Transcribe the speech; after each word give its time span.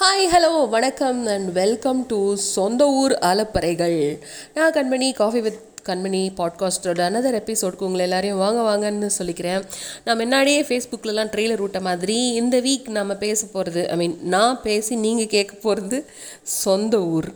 Hi 0.00 0.26
hello 0.32 0.68
வணக்கம் 0.68 1.26
and 1.26 1.52
welcome 1.52 2.06
to 2.06 2.34
சொந்த 2.34 2.88
ஊர் 2.88 3.12
அலப்பறைகள் 3.12 4.18
நான் 4.54 4.72
கண்மணி 4.72 5.14
காஃபி 5.14 5.40
வித் 5.40 5.58
கண்மணி 5.88 6.20
பாட்காஸ்டோட 6.36 7.00
அனதர் 7.08 7.38
எபிசோட்க்கு 7.38 7.86
உங்களை 7.86 8.04
எல்லாரையும் 8.04 8.38
வாங்க 8.38 8.60
வாங்கன்னு 8.68 9.10
சொல்லிக்கிறேன். 9.18 9.64
நான் 10.04 10.16
முன்னாடியே 10.16 10.62
ஃபேஸ்புக்கிலலாம் 10.62 11.32
ட்ரெய்லர் 11.32 11.60
விட்ட 11.60 11.80
மாதிரி 11.80 12.28
இந்த 12.28 12.60
வீக் 12.60 12.88
நம்ம 12.88 13.14
பேச 13.14 13.46
போகிறது 13.46 13.90
ஐ 13.90 13.96
மீன் 13.96 14.18
நான் 14.22 14.62
பேசி 14.62 14.94
நீங்கள் 14.94 15.26
கேட்க 15.26 15.54
போகிறது 15.62 16.10
சொந்த 16.42 17.00
ஊர். 17.00 17.28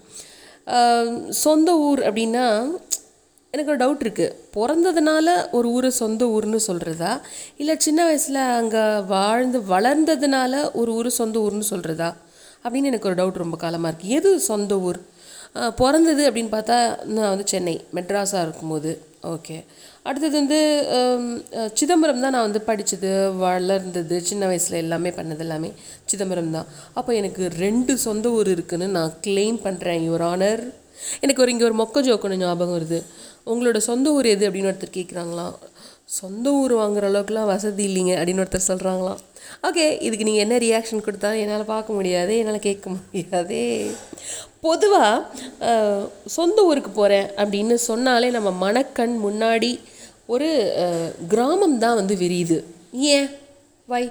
சொந்த 1.28 1.78
ஊர் 1.78 2.00
அப்படின்னா 2.00 2.70
எனக்கு 3.50 3.72
ஒரு 3.72 3.80
டவுட் 3.84 4.04
இருக்குது 4.06 4.34
பிறந்ததுனால 4.56 5.50
ஒரு 5.50 5.70
ஊரை 5.70 5.90
சொந்த 5.90 6.24
ஊர்னு 6.24 6.58
சொல்கிறதா 6.66 7.20
இல்லை 7.56 7.74
சின்ன 7.78 8.04
வயசில் 8.04 8.44
அங்கே 8.60 8.98
வாழ்ந்து 9.06 9.60
வளர்ந்ததுனால 9.60 10.70
ஒரு 10.72 10.94
ஊர் 10.94 11.10
சொந்த 11.10 11.38
ஊர்னு 11.38 11.70
சொல்கிறதா 11.70 12.10
அப்படின்னு 12.64 12.90
எனக்கு 12.90 13.08
ஒரு 13.10 13.18
டவுட் 13.20 13.42
ரொம்ப 13.44 13.56
காலமாக 13.64 13.90
இருக்குது 13.92 14.16
எது 14.18 14.30
சொந்த 14.50 14.74
ஊர்? 14.88 15.00
பிறந்தது 15.80 16.22
அப்படின்னு 16.28 16.52
பார்த்தா 16.56 16.76
நான் 17.14 17.32
வந்து 17.32 17.46
சென்னை 17.52 17.74
மெட்ராஸாக 17.96 18.44
இருக்கும்போது. 18.46 18.92
ஓகே 19.32 19.56
அடுத்தது 20.08 20.34
வந்து 20.40 20.58
சிதம்பரம் 21.80 22.22
தான் 22.24 22.34
நான் 22.36 22.46
வந்து 22.46 22.60
படித்தது 22.68 23.10
வளர்ந்தது 23.42 24.16
சின்ன 24.28 24.46
வயசில் 24.50 24.78
எல்லாமே 24.84 25.10
பண்ணது 25.18 25.44
எல்லாமே 25.46 25.70
சிதம்பரம் 26.10 26.54
தான். 26.56 26.70
அப்போ 26.98 27.10
எனக்கு 27.20 27.42
ரெண்டு 27.64 27.94
சொந்த 28.06 28.32
ஊர் 28.38 28.50
இருக்குன்னு 28.54 28.88
நான் 28.96 29.12
க்ளைம் 29.26 29.58
பண்ணுறேன் 29.66 30.00
யுவர் 30.06 30.24
ஆனர் 30.30 30.62
எனக்கு 31.24 31.42
ஒரு 31.44 31.52
இங்கே 31.54 31.68
ஒரு 31.68 31.76
மொக்க 31.82 32.02
ஜோக்கொன்று 32.08 32.40
ஞாபகம் 32.42 32.76
வருது. 32.78 32.98
உங்களோட 33.52 33.78
சொந்த 33.90 34.08
ஊர் 34.16 34.26
எது 34.34 34.44
அப்படின்னு 34.48 34.70
ஒருத்தர் 34.72 34.96
கேட்குறாங்களாம் 34.98 35.54
சொந்த 36.08 36.46
ஊர் 36.60 36.72
வாங்குற 36.72 37.04
அளவுக்குலாம் 37.10 37.50
வசதி 37.52 37.84
இல்லைங்க 37.88 38.14
அப்படின்னு 38.18 38.42
ஒருத்தர் 38.44 38.70
சொல்கிறாங்களாம் 38.70 39.20
ஓகே 39.68 39.84
இதுக்கு 40.06 40.26
நீங்கள் 40.28 40.44
என்ன 40.44 40.56
ரியாக்ஷன் 40.64 41.04
கொடுத்தா 41.06 41.30
என்னால் 41.42 41.70
பார்க்க 41.72 41.96
முடியாது 41.98 42.32
என்னால் 42.40 42.66
கேட்க 42.66 42.86
முடியாதே. 42.94 43.64
பொதுவாக 44.60 45.70
சொந்த 46.36 46.58
ஊருக்கு 46.70 46.90
போகிறேன் 46.90 47.28
அப்படின்னு 47.42 47.76
சொன்னாலே 47.90 48.28
நம்ம 48.36 48.50
மணக்கண் 48.64 49.14
முன்னாடி 49.26 49.70
ஒரு 50.26 50.48
கிராமம் 51.32 51.78
தான் 51.84 51.98
வந்து 52.00 52.14
விரியுது. 52.14 52.58
ஏன்? 53.14 53.28
வை 53.88 54.04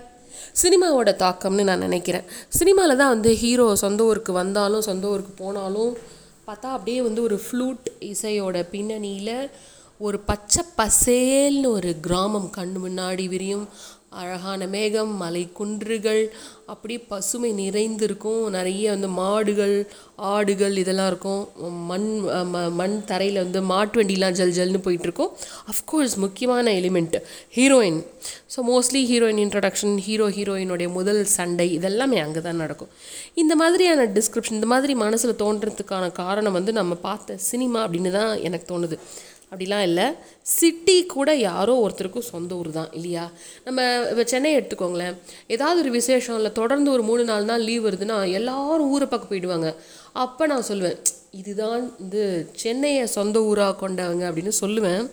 சினிமாவோட 0.62 1.10
தாக்கம்னு 1.24 1.68
நான் 1.70 1.86
நினைக்கிறேன். 1.88 2.26
சினிமாவில் 2.60 3.02
தான் 3.02 3.14
வந்து 3.16 3.32
ஹீரோ 3.44 3.68
சொந்த 3.84 4.04
ஊருக்கு 4.04 4.34
வந்தாலும் 4.42 4.88
சொந்த 4.90 5.08
ஊருக்கு 5.08 5.34
போனாலும் 5.44 5.92
பார்த்தா 6.48 6.70
அப்படியே 6.78 7.02
வந்து 7.08 7.22
ஒரு 7.28 7.38
ஃப்ளூட் 7.46 7.88
இசையோட 8.12 8.58
பின்னணியில் 8.72 9.36
ஒரு 10.02 10.20
பச்சை 10.20 10.64
பசேல்னு 10.78 11.68
ஒரு 11.68 12.00
கிராமம் 12.00 12.50
கண் 12.50 12.76
முன்னாடி 12.86 13.28
விரியும். 13.28 13.68
அழகான 14.10 14.68
மேகம் 14.68 15.18
மலை 15.18 15.52
குன்றுகள் 15.52 16.34
அப்படியே 16.66 17.00
பசுமை 17.00 17.52
நிறைந்திருக்கும். 17.52 18.50
நிறைய 18.50 18.90
வந்து 18.90 19.08
மாடுகள் 19.08 19.88
ஆடுகள் 20.16 20.78
இதெல்லாம் 20.78 21.08
இருக்கும். 21.08 21.48
மண் 21.86 22.22
ம- 22.26 22.72
மண் 22.72 23.04
தரையில் 23.06 23.36
வந்து 23.36 23.62
மாட்டு 23.62 24.04
வண்டிலாம் 24.04 24.32
ஜல் 24.32 24.52
ஜல்னு 24.52 24.78
போயிட்டுருக்கும். 24.78 25.30
அஃப்கோர்ஸ் 25.72 26.16
முக்கியமான 26.16 26.72
element 26.72 27.22
heroine 27.56 28.06
so 28.56 28.70
mostly 28.70 29.06
heroine 29.12 29.42
introduction 29.46 29.98
hero 29.98 30.30
ஹீரோயினுடைய 30.30 30.92
முதல் 30.92 31.26
சண்டை 31.26 31.78
இதெல்லாமே 31.78 32.22
அங்கே 32.22 32.42
தான் 32.42 32.56
நடக்கும். 32.56 32.90
இந்த 33.34 33.56
மாதிரியான 33.56 34.06
டிஸ்கிரிப்ஷன் 34.06 34.52
இந்த 34.52 34.66
மாதிரி 34.66 34.96
மனசில் 34.96 35.34
தோன்றதுக்கான 35.34 36.12
காரணம் 36.12 36.54
வந்து 36.54 36.72
நம்ம 36.72 36.96
பார்த்த 36.96 37.38
சினிமா 37.38 37.88
அப்படின்னு 37.88 38.12
தான் 38.12 38.42
எனக்கு 38.42 38.80
தோணுது. 38.80 39.00
அப்படிலாம் 39.52 39.86
இல்லை. 39.88 40.06
சிட்டி 40.58 40.98
கூட 41.14 41.30
யாரோ 41.36 41.74
ஒருத்தருக்கும் 41.86 42.30
சொந்த 42.34 42.52
ஊர் 42.60 42.70
தான் 42.78 42.92
இல்லையா? 42.98 43.24
நம்ம 43.66 43.80
இப்போ 44.12 44.24
சென்னை 44.34 44.52
எடுத்துக்கோங்களேன். 44.58 45.16
ஏதாவது 45.56 45.82
ஒரு 45.84 45.92
விசேஷம் 45.98 46.38
இல்லை 46.40 46.52
தொடர்ந்து 46.60 46.90
ஒரு 46.96 47.04
மூணு 47.10 47.24
நாலு 47.32 47.46
நாள் 47.50 47.66
லீவ் 47.70 47.88
வருதுன்னா 47.88 48.20
எல்லாரும் 48.40 48.92
ஊரை 48.96 49.08
பக்கம் 49.08 49.32
போயிடுவாங்க. 49.32 49.72
அப்போ 50.24 50.46
நான் 50.52 50.70
சொல்லுவேன் 50.70 51.00
இதுதான் 51.40 51.84
வந்து 52.00 52.24
சென்னையை 52.62 53.04
சொந்த 53.18 53.38
ஊராக 53.50 53.76
கொண்டவங்க 53.82 54.24
அப்படின்னு 54.30 54.54
சொல்லுவேன். 54.62 55.04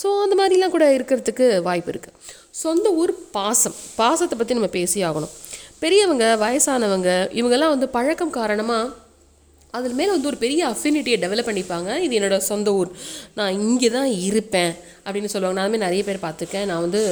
ஸோ 0.00 0.06
அந்த 0.22 0.34
மாதிரிலாம் 0.40 0.74
கூட 0.76 0.86
இருக்கிறதுக்கு 0.96 1.46
வாய்ப்பு 1.68 1.92
இருக்குது 1.94 2.16
சொந்த 2.62 2.86
ஊர் 3.00 3.12
பாசம். 3.36 3.76
பாசத்தை 4.00 4.36
பற்றி 4.38 4.58
நம்ம 4.58 4.70
பேசி 4.78 4.98
ஆகணும். 5.08 5.34
பெரியவங்க 5.82 6.24
வயசானவங்க 6.44 7.10
இவங்கெல்லாம் 7.40 7.74
வந்து 7.74 7.88
பழக்கம் 7.98 8.36
காரணமாக 8.38 8.88
அதில் 9.76 9.96
மேலே 9.98 10.10
வந்து 10.14 10.30
ஒரு 10.30 10.38
பெரிய 10.44 10.60
அஃபினிட்டியை 10.72 11.16
டெவலப் 11.24 11.48
பண்ணிப்பாங்க. 11.48 11.90
இது 12.04 12.18
என்னோட 12.18 12.36
சொந்த 12.50 12.68
ஊர். 12.80 12.90
நான் 13.38 13.56
இங்கே 13.66 13.88
தான் 13.96 14.10
இருப்பேன் 14.28 14.72
அப்படின்னு 15.06 15.32
சொல்லுவாங்க. 15.32 15.56
நான் 15.58 15.68
அதுமாதிரி 15.68 15.86
நிறைய 15.88 16.02
பேர் 16.08 16.24
பார்த்துருக்கேன். 16.26 16.68
நான் 16.70 16.84
வந்து 16.86 17.02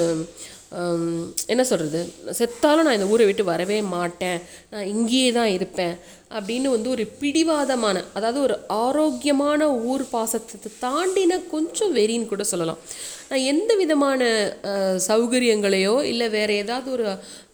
என்ன 1.53 1.63
சொல்கிறது 1.71 2.01
செத்தாலும் 2.39 2.87
நான் 2.87 2.99
இந்த 2.99 3.09
ஊரை 3.13 3.25
விட்டு 3.27 3.45
வரவே 3.51 3.77
மாட்டேன். 3.97 4.39
நான் 4.73 4.89
இங்கேயே 4.95 5.29
தான் 5.37 5.51
இருப்பேன். 5.57 5.95
அப்படின்னு 6.31 6.69
வந்து 6.75 6.89
ஒரு 6.95 7.05
பிடிவாதமான 7.21 7.97
அதாவது 8.19 8.41
ஒரு 8.47 8.57
ஆரோக்கியமான 8.85 9.69
ஊர் 9.93 10.05
பாசத்தை 10.15 10.71
தாண்டின 10.85 11.41
கொஞ்சம் 11.55 11.95
வெறின்னு 11.99 12.31
கூட 12.33 12.45
சொல்லலாம். 12.53 12.83
நான் 13.31 13.49
எந்த 13.53 13.73
விதமான 13.83 14.23
சௌகரியங்களையோ 15.09 15.97
இல்லை 16.13 16.27
வேறு 16.37 16.55
ஏதாவது 16.63 16.89
ஒரு 16.97 17.07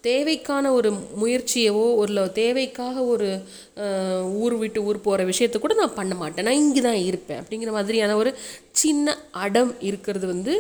தேவைக்கான 0.07 0.67
ஒரு 0.77 0.89
முயற்சியவோ 1.21 1.85
ஒரு 2.01 2.23
தேவைக்காக 2.39 3.05
ஒரு 3.13 3.29
ஊர் 4.45 4.55
விட்டு 4.63 4.81
ஊர் 4.89 4.99
போகிற 5.05 5.25
விஷயத்த 5.29 5.59
கூட 5.59 5.75
நான் 5.81 5.99
பண்ண 5.99 6.15
மாட்டேன். 6.23 6.47
நான் 6.49 6.61
இங்கே 6.63 6.83
தான் 6.87 7.01
இருப்பேன். 7.09 7.41
அப்படிங்கிற 7.43 7.73
மாதிரியான 7.77 8.17
ஒரு 8.23 8.31
சின்ன 8.83 9.15
அடம் 9.45 9.73
இருக்கிறது 9.89 10.27
வந்து 10.33 10.55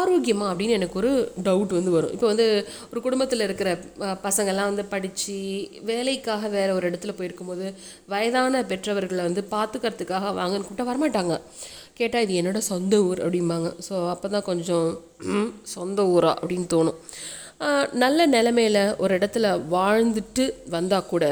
ஆரோக்கியமாக 0.00 0.52
அப்படின்னு 0.52 0.78
எனக்கு 0.78 0.98
ஒரு 1.02 1.12
டவுட் 1.48 1.72
வந்து 1.78 1.94
வரும். 1.96 2.12
இப்போ 2.16 2.28
வந்து 2.32 2.46
ஒரு 2.92 3.00
குடும்பத்தில் 3.06 3.46
இருக்கிற 3.48 3.70
பசங்கள்லாம் 3.98 4.44
பசங்கெல்லாம் 4.44 4.70
வந்து 4.70 4.84
படித்து 4.94 5.36
வேலைக்காக 5.90 6.48
வேறு 6.56 6.72
ஒரு 6.78 6.84
இடத்துல 6.90 7.12
போயிருக்கும்போது 7.18 7.53
வயதான 8.12 8.62
பெற்றவர்களை 8.72 9.22
வந்து 9.28 9.44
பார்த்துக்கிறதுக்காக 9.54 10.32
வாங்கன்னு 10.40 10.66
கூப்பிட்டா 10.66 10.88
வரமாட்டாங்க. 10.90 11.36
கேட்டால் 11.98 12.24
இது 12.26 12.34
என்னோட 12.40 12.60
சொந்த 12.72 12.94
ஊர் 13.08 13.20
அப்படிம்பாங்க. 13.26 13.68
ஸோ 13.88 13.94
அப்போ 14.12 14.28
தான் 14.34 14.48
கொஞ்சம் 14.50 14.88
சொந்த 15.74 16.02
ஊரா? 16.14 16.32
அப்படின்னு 16.42 16.68
தோணும். 16.74 16.98
நல்ல 18.04 18.20
நிலமையில் 18.36 18.82
ஒரு 19.02 19.12
இடத்துல 19.18 19.46
வாழ்ந்துட்டு 19.74 20.44
வந்தால் 20.74 21.10
கூட 21.12 21.24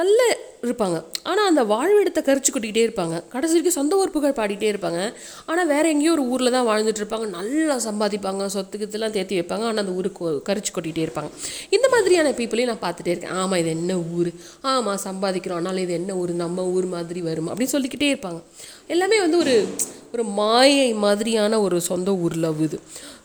நல்ல 0.00 0.20
இருப்பாங்க. 0.66 1.04
ஆனால் 1.22 1.46
அந்த 1.46 1.62
வாழ்விடத்தை 1.64 2.22
கரிச்சு 2.28 2.50
கொட்டிக்கிட்டே 2.54 2.82
இருப்பாங்க. 2.86 3.28
கடைசி 3.28 3.52
வரைக்கும் 3.52 3.76
சொந்த 3.78 3.96
ஊர் 3.96 4.10
புகழ் 4.10 4.34
பாடிட்டே 4.40 4.68
இருப்பாங்க. 4.72 5.14
ஆனால் 5.46 5.66
வேற 5.66 5.88
எங்கேயோ 5.88 6.12
ஒரு 6.12 6.24
ஊரில் 6.26 6.50
தான் 6.50 6.66
வாழ்ந்துட்டு 6.66 7.00
இருப்பாங்க. 7.02 7.28
நல்லா 7.28 7.76
சம்பாதிப்பாங்க. 7.76 8.46
சொத்துக்கு 8.54 8.88
இதெல்லாம் 8.88 9.12
தேத்தி 9.12 9.38
வைப்பாங்க. 9.40 9.66
ஆனால் 9.70 9.76
அந்த 9.76 9.92
ஊருக்கு 9.92 10.42
கரிச்சு 10.48 10.72
கொட்டிகிட்டே 10.76 11.04
இருப்பாங்க. 11.06 11.30
இந்த 11.70 11.88
மாதிரியான 11.88 12.30
பீப்புளையும் 12.30 12.72
நான் 12.72 12.84
பார்த்துட்டே 12.86 13.06
இருக்கேன். 13.06 13.30
ஆமாம் 13.30 13.58
இது 13.58 13.70
என்ன 13.70 13.96
ஊர்? 13.98 14.30
ஆமாம் 14.60 15.00
சம்பாதிக்கிறோம். 15.04 15.60
ஆனாலும் 15.62 15.82
இது 15.82 15.92
என்ன 15.92 16.14
ஊர்? 16.14 16.32
நம்ம 16.32 16.64
ஊர் 16.64 16.86
மாதிரி 16.86 17.20
வரும். 17.20 17.48
அப்படின்னு 17.48 17.74
சொல்லிக்கிட்டே 17.76 18.10
இருப்பாங்க. 18.14 18.42
எல்லாமே 18.86 19.20
வந்து 19.20 19.38
ஒரு 19.38 19.66
ஒரு 20.12 20.24
மாயை 20.24 20.94
மாதிரியான 20.94 21.60
ஒரு 21.60 21.80
சொந்த 21.80 22.12
ஊர் 22.14 22.36
லவ் 22.36 22.62
இது. 22.62 22.78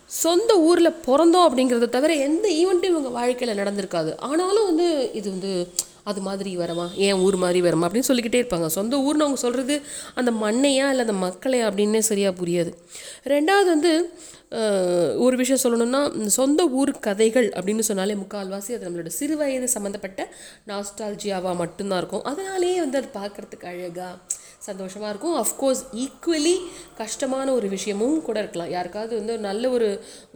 சொந்த 0.05 0.59
ஊரில் 0.59 0.97
பிறந்தோம் 1.05 1.45
அப்படிங்கிறத 1.47 1.89
தவிர 1.89 2.13
எந்த 2.13 2.49
ஈவெண்ட்டும் 2.49 2.93
இவங்க 2.93 3.09
வாழ்க்கையில் 3.09 3.59
நடந்திருக்காது. 3.61 4.11
ஆனாலும் 4.19 4.65
வந்து 4.65 5.09
இது 5.13 5.29
வந்து 5.29 5.67
அது 6.09 6.21
மாதிரி 6.21 6.51
வரமா? 6.57 6.85
ஏன் 7.07 7.19
ஊர் 7.25 7.35
மாதிரி 7.43 7.59
வரமா? 7.67 7.85
அப்படின்னு 7.87 8.09
சொல்லிக்கிட்டே 8.09 8.41
இருப்பாங்க. 8.41 8.67
சொந்த 8.77 8.95
ஊர்னு 8.97 9.23
அவங்க 9.25 9.39
சொல்கிறது 9.45 9.75
அந்த 10.19 10.31
மண்ணையா 10.43 10.85
இல்லை 10.91 11.03
அந்த 11.05 11.17
மக்களையா 11.25 11.65
அப்படின்னே 11.69 12.01
சரியாக 12.11 12.37
புரியாது. 12.41 12.71
ரெண்டாவது 13.33 13.69
வந்து 13.75 13.93
ஒரு 15.25 15.35
விஷயம் 15.41 15.63
சொல்லணும்னா 15.63 16.01
சொந்த 16.39 16.61
ஊர் 16.79 16.91
கதைகள் 17.05 17.47
அப்படின்னு 17.59 17.85
சொன்னாலே 17.89 18.13
முக்கால்வாசி 18.13 18.71
அது 18.75 18.83
நம்மளோட 18.87 19.11
சிறு 19.19 19.37
வயது 19.37 19.67
சம்மந்தப்பட்ட 19.75 20.21
நாஸ்டால்ஜியாவாக 20.67 21.55
மட்டும்தான் 21.55 21.99
இருக்கும். 22.01 22.23
அதனாலேயே 22.31 22.77
வந்து 22.79 22.99
அது 23.01 23.09
பார்க்குறதுக்கு 23.19 23.65
அழகாக 23.73 24.13
சந்தோஷமாக 24.67 25.11
இருக்கும். 25.13 25.35
அஃப்கோர்ஸ் 25.41 25.81
ஈக்குவலி 26.03 26.55
கஷ்டமான 27.01 27.47
ஒரு 27.57 27.67
விஷயமும் 27.75 28.17
கூட 28.27 28.37
இருக்கலாம். 28.43 28.71
யாருக்காவது 28.75 29.13
வந்து 29.19 29.33
ஒரு 29.35 29.43
நல்ல 29.49 29.69
ஒரு 29.77 29.89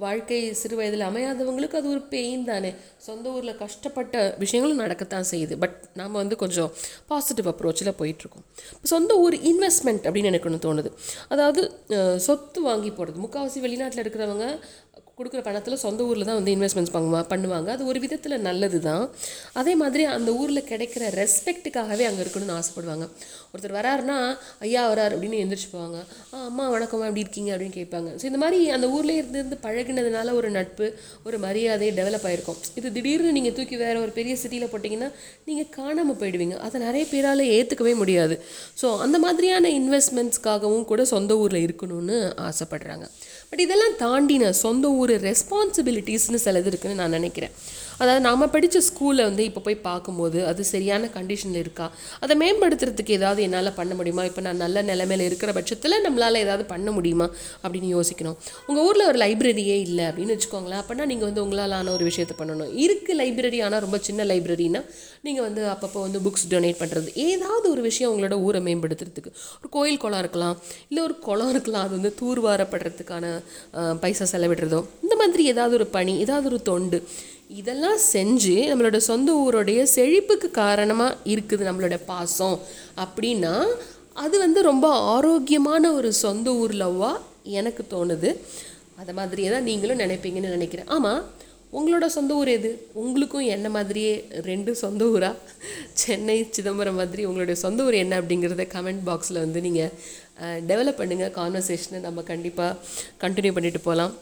வாழ்க்கை 0.05 0.39
சிறு 0.61 0.75
வயதில் 0.79 1.05
அமையாதவங்களுக்கு 1.09 1.79
அது 1.81 1.89
ஒரு 1.95 2.01
பெயின் 2.13 2.43
தானே. 2.51 2.71
சொந்த 3.07 3.29
ஊரில் 3.35 3.59
கஷ்டப்பட்ட 3.63 4.15
விஷயங்களும் 4.43 4.83
நடக்கத்தான் 4.85 5.29
செய்யுது. 5.31 5.57
பட் 5.63 5.77
நாம் 6.01 6.19
வந்து 6.21 6.37
கொஞ்சம் 6.43 6.71
பாசிட்டிவ் 7.11 7.49
அப்ரோச்சில் 7.53 7.97
போயிட்டுருக்கோம். 8.01 8.45
சொந்த 8.93 9.17
ஊர் 9.25 9.37
இன்வெஸ்ட்மெண்ட் 9.51 10.05
அப்படின்னு 10.07 10.31
எனக்கு 10.33 10.49
ஒன்று 10.51 10.65
தோணுது. 10.67 10.91
அதாவது 11.35 11.61
சொத்து 12.27 12.61
வாங்கி 12.69 12.91
போடுறது 12.99 13.25
முக்கால்வாசி 13.25 13.61
வெளிநாட்டில் 13.67 14.03
இருக்கிறவங்க 14.05 14.47
கொடுக்குற 15.19 15.41
பணத்தில் 15.45 15.81
சொந்த 15.83 16.01
ஊரில் 16.09 16.27
தான் 16.27 16.37
வந்து 16.39 16.51
இன்வெஸ்ட்மெண்ட்ஸ் 16.55 16.93
பண்ணுவா 16.95 17.21
பண்ணுவாங்க. 17.31 17.69
அது 17.75 17.83
ஒரு 17.91 17.99
விதத்தில் 18.03 18.35
நல்லது 18.47 18.77
தான் 18.85 19.03
அதே 19.59 19.73
மாதிரி 19.81 20.03
அந்த 20.15 20.29
ஊரில் 20.41 20.61
கிடைக்கிற 20.69 21.03
ரெஸ்பெக்ட்டுக்காகவே 21.21 22.03
அங்கே 22.09 22.21
இருக்கணும்னு 22.23 22.55
ஆசைப்படுவாங்க. 22.59 23.05
ஒருத்தர் 23.51 23.75
வராருன்னா 23.77 24.17
ஐயா 24.65 24.83
வரார் 24.91 25.13
அப்படின்னு 25.15 25.39
எந்திரிச்சு 25.43 25.69
போவாங்க. 25.73 25.97
ஆ 26.33 26.43
அம்மா 26.49 26.65
வணக்கம் 26.75 27.03
எப்படி 27.07 27.23
இருக்கீங்க? 27.25 27.49
அப்படின்னு 27.55 27.75
கேட்பாங்க. 27.79 28.09
ஸோ 28.19 28.25
இந்த 28.29 28.39
மாதிரி 28.43 28.59
அந்த 28.75 28.87
ஊர்லேயே 28.95 29.19
இருந்து 29.21 29.39
இருந்து 29.41 29.57
பழகினதுனால 29.65 30.35
ஒரு 30.39 30.51
நட்பு 30.57 30.87
ஒரு 31.27 31.39
மரியாதை 31.45 31.89
டெவலப் 31.99 32.27
ஆகிருக்கும் 32.29 32.59
இது 32.81 32.87
திடீர்னு 32.97 33.35
நீங்கள் 33.37 33.55
தூக்கி 33.59 33.77
வேற 33.83 33.95
ஒரு 34.05 34.13
பெரிய 34.19 34.35
சிட்டியில் 34.43 34.71
போட்டிங்கன்னா 34.75 35.09
நீங்கள் 35.49 35.69
காணாமல் 35.79 36.19
போயிடுவீங்க. 36.21 36.57
அதை 36.67 36.81
நிறைய 36.87 37.05
பேரால் 37.11 37.43
ஏற்றுக்கவே 37.57 37.95
முடியாது. 38.03 38.37
ஸோ 38.83 38.89
அந்த 39.07 39.19
மாதிரியான 39.25 39.73
இன்வெஸ்ட்மெண்ட்ஸ்க்காகவும் 39.81 40.87
கூட 40.93 41.01
சொந்த 41.13 41.37
ஊரில் 41.43 41.65
இருக்கணும்னு 41.67 42.17
ஆசைப்படுறாங்க. 42.49 43.05
பட் 43.51 43.61
இதெல்லாம் 43.67 43.95
தாண்டின 44.05 44.49
சொந்த 44.63 44.87
ஊர் 45.01 45.08
ரெஸ்பான்சிபிலிட்டிஸ்னு 45.17 46.39
சிலது 46.45 46.65
இருக்குன்னு 46.65 46.95
நான் 46.95 47.09
நினைக்கிறேன். 47.09 47.51
அதாவது 48.01 48.21
நாம் 48.27 48.43
படித்த 48.55 48.81
ஸ்கூலில் 48.87 49.25
வந்து 49.29 49.43
இப்போ 49.49 49.61
போய் 49.67 49.77
பார்க்கும்போது 49.87 50.39
அது 50.49 50.61
சரியான 50.71 51.09
கண்டிஷனில் 51.17 51.61
இருக்கா? 51.63 51.85
அதை 52.23 52.35
மேம்படுத்துறதுக்கு 52.41 53.15
ஏதாவது 53.19 53.41
என்னால் 53.47 53.71
பண்ண 53.79 53.93
முடியுமா? 53.99 54.23
இப்போ 54.29 54.41
நான் 54.47 54.61
நல்ல 54.63 54.81
நிலைமையில் 54.91 55.25
இருக்கிற 55.29 55.53
பட்சத்தில் 55.57 55.97
நம்மளால் 56.05 56.41
ஏதாவது 56.45 56.65
பண்ண 56.73 56.89
முடியுமா? 56.97 57.27
அப்படின்னு 57.63 57.89
யோசிக்கணும். 57.97 58.37
உங்கள் 58.69 58.83
ஊரில் 58.87 59.07
ஒரு 59.11 59.19
லைப்ரரியே 59.23 59.77
இல்லை 59.87 60.05
அப்படின்னு 60.09 60.35
வச்சுக்கோங்களேன். 60.37 60.81
அப்படின்னா 60.83 61.07
நீங்கள் 61.13 61.29
வந்து 61.29 61.43
உங்களால் 61.45 61.77
ஆன 61.79 61.93
ஒரு 61.97 62.05
விஷயத்தை 62.09 62.37
பண்ணணும். 62.41 62.71
இருக்குது 62.85 63.17
லைப்ரரி 63.21 63.61
ஆனால் 63.67 63.83
ரொம்ப 63.85 63.99
சின்ன 64.09 64.25
லைப்ரரினா 64.31 64.83
நீங்கள் 65.27 65.45
வந்து 65.47 65.61
அப்பப்போ 65.73 65.99
வந்து 66.07 66.19
புக்ஸ் 66.25 66.47
டொனேட் 66.51 66.81
பண்ணுறது 66.81 67.09
ஏதாவது 67.27 67.65
ஒரு 67.73 67.81
விஷயம் 67.89 68.11
உங்களோட 68.11 68.35
ஊரை 68.47 68.61
மேம்படுத்துறதுக்கு. 68.67 69.31
ஒரு 69.61 69.69
கோயில் 69.75 70.01
குளம் 70.03 70.21
இருக்கலாம் 70.23 70.55
இல்லை 70.89 71.01
ஒரு 71.07 71.15
குளம் 71.27 71.51
இருக்கலாம் 71.55 71.85
அது 71.87 71.93
வந்து 71.99 72.13
தூர்வாரப்படுறதுக்கான 72.21 73.25
பைசா 74.03 74.27
செலவிடுறதோ 74.33 74.79
இந்த 75.05 75.15
மாதிரி 75.21 75.43
ஏதாவது 75.53 75.75
ஒரு 75.79 75.87
பணி 75.97 76.13
ஏதாவது 76.25 76.47
ஒரு 76.51 76.59
தொண்டு 76.69 76.99
இதெல்லாம் 77.49 77.99
செஞ்சு 78.13 78.55
நம்மளோட 78.69 78.97
சொந்த 79.09 79.29
ஊருடைய 79.43 79.79
செழிப்புக்கு 79.93 80.47
காரணமாக 80.61 81.17
இருக்குது 81.33 81.67
நம்மளோட 81.67 81.95
பாசம். 82.11 82.57
அப்படின்னா 83.03 83.53
அது 84.23 84.35
வந்து 84.45 84.59
ரொம்ப 84.71 84.87
ஆரோக்கியமான 85.13 85.91
ஒரு 85.97 86.09
சொந்த 86.23 86.53
ஊர் 86.61 86.73
லவ்வா 86.81 87.11
எனக்கு 87.59 87.83
தோணுது. 87.93 88.31
அதை 89.01 89.11
மாதிரியே 89.19 89.49
தான் 89.55 89.67
நீங்களும் 89.69 90.01
நினைப்பீங்கன்னு 90.03 90.55
நினைக்கிறேன். 90.57 90.89
ஆமாம் 90.97 91.21
உங்களோட 91.77 92.05
சொந்த 92.17 92.31
ஊர் 92.41 92.49
எது? 92.57 92.71
உங்களுக்கும் 93.01 93.49
என்ன 93.55 93.67
மாதிரியே 93.77 94.13
ரெண்டு 94.49 94.71
சொந்த 94.83 95.03
ஊரா? 95.15 95.31
சென்னை 96.03 96.37
சிதம்பரம் 96.55 96.99
மாதிரி 97.01 97.21
உங்களுடைய 97.29 97.57
சொந்த 97.65 97.83
ஊர் 97.87 98.01
என்ன 98.03 98.13
அப்படிங்கிறத 98.21 98.65
கமெண்ட் 98.75 99.05
பாக்ஸில் 99.09 99.43
வந்து 99.45 99.61
நீங்கள் 99.67 99.91
டெவலப் 100.71 100.99
பண்ணுங்கள் 101.01 101.35
கான்வர்சேஷனை 101.41 101.99
நம்ம 102.07 102.23
கண்டிப்பாக 102.31 102.73
கண்டினியூ 103.23 103.53
பண்ணிட்டு 103.57 103.81
போகலாம். 103.87 104.15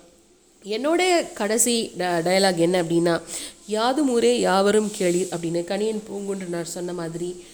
என்னோடைய 0.63 1.33
கடைசி 1.33 1.91
ட 1.97 2.03
டயலாக் 2.21 2.55
என்ன 2.55 2.83
அப்படின்னா 2.83 3.21
யாதும் 3.67 4.09
ஊரே 4.09 4.39
யாவரும் 4.39 4.91
கேளீர் 4.97 5.31
அப்படின்னு 5.31 5.61
கணியன் 5.63 6.03
பூங்குன்றனார் 6.09 6.73
சொன்ன 6.75 6.93
மாதிரி 6.93 7.45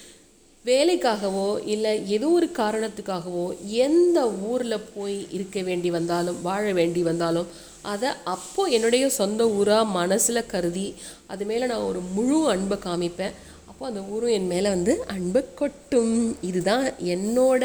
வேலைக்காகவோ 0.65 1.61
இல்லை 1.65 2.07
ஏதோ 2.07 2.27
ஒரு 2.29 2.49
காரணத்துக்காகவோ 2.57 3.45
எந்த 3.67 4.31
ஊரில் 4.31 4.85
போய் 4.95 5.27
இருக்க 5.31 5.61
வேண்டி 5.61 5.89
வந்தாலும் 5.91 6.41
வாழ 6.41 6.73
வேண்டி 6.73 7.03
வந்தாலும் 7.03 7.47
அதை 7.81 8.09
அப்போது 8.23 8.71
என்னுடைய 8.71 9.09
சொந்த 9.09 9.49
ஊராக 9.49 9.85
மனசில் 9.85 10.45
கருதி 10.45 10.93
அது 11.27 11.45
மேலே 11.45 11.65
நான் 11.65 11.87
ஒரு 11.89 11.99
முழு 11.99 12.49
அன்பை 12.49 12.77
காமிப்பேன். 12.83 13.33
அப்போ 13.73 13.85
அந்த 13.91 14.01
ஊரும் 14.15 14.33
என் 14.37 14.49
மேலே 14.51 14.67
வந்து 14.73 14.93
அன்பு 15.13 15.41
கொட்டும். 15.59 16.17
இதுதான் 16.49 16.85
என்னோட 17.13 17.63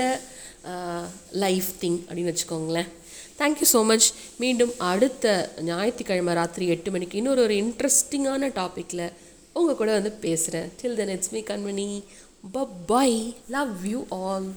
லைஃப் 1.43 1.69
திங் 1.81 1.99
அப்படின்னு 2.06 2.32
வச்சுக்கோங்களேன். 2.32 2.88
தேங்க்யூ 3.40 3.66
ஸோ 3.72 3.81
மச் 3.90 4.06
மீண்டும் 4.43 4.72
அடுத்த 4.90 5.26
ஞாயிற்றுக்கிழமை 5.69 6.32
ராத்திரி 6.38 6.66
எட்டு 6.75 6.90
மணிக்கு 6.94 7.19
இன்னொரு 7.20 7.43
ஒரு 7.46 7.56
இன்ட்ரெஸ்டிங்கான 7.64 8.50
டாப்பிக்கில் 8.60 9.05
உங்கள் 9.58 9.78
கூட 9.81 9.90
வந்து 9.99 10.12
பேசுகிறேன் 10.25 10.70
till 10.81 10.99
then 11.00 11.12
it's 11.16 11.34
me 11.37 11.43
Kanmani. 11.50 11.87
Bye 12.93 13.10
love 13.56 13.76
you 13.93 14.00
all 14.22 14.49